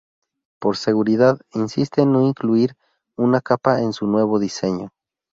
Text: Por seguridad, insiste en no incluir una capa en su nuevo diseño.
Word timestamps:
Por 0.59 0.77
seguridad, 0.77 1.39
insiste 1.53 2.01
en 2.01 2.11
no 2.11 2.27
incluir 2.27 2.73
una 3.15 3.39
capa 3.39 3.81
en 3.81 3.93
su 3.93 4.07
nuevo 4.07 4.39
diseño. 4.39 4.89